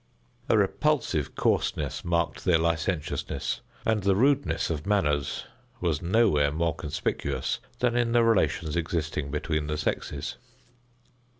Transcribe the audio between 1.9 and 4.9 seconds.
marked their licentiousness, and the rudeness of